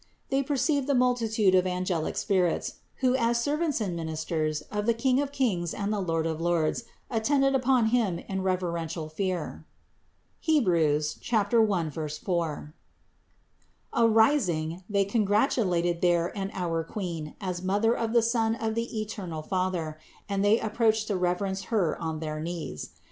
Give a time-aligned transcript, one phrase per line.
[0.31, 5.21] They perceived the multitude of angelic spirits, who as servants and ministers of the King
[5.21, 9.63] of kings and Lord of lords attended upon Him in reverential fear
[10.43, 10.67] (Heb.
[10.67, 12.73] 1, 4).
[13.93, 19.43] Arising, they congratulated their and our Queen as Mother of the Son of the eternal
[19.43, 22.89] Father; and they approached to reverence Her on their knees.